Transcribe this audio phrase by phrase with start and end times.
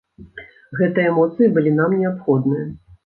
[0.79, 2.65] Гэтыя эмоцыі былі нам неабходныя.